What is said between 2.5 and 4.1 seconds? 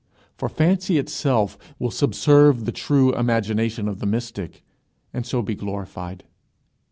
the true imagination of the